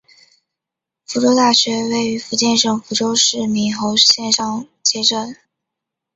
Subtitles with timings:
[1.05, 5.37] 福州大学城位于福建省福州市闽侯县上街镇。